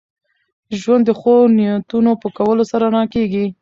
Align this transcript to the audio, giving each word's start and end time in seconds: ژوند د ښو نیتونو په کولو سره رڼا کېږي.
ژوند 0.79 1.03
د 1.05 1.11
ښو 1.19 1.35
نیتونو 1.57 2.11
په 2.21 2.27
کولو 2.37 2.63
سره 2.71 2.83
رڼا 2.91 3.03
کېږي. 3.13 3.45